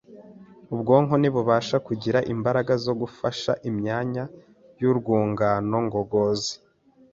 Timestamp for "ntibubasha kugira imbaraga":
1.17-2.73